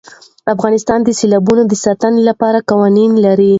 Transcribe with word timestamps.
افغانستان 0.53 0.99
د 1.03 1.09
سیلابونه 1.19 1.63
د 1.67 1.73
ساتنې 1.83 2.21
لپاره 2.29 2.65
قوانین 2.69 3.11
لري. 3.25 3.49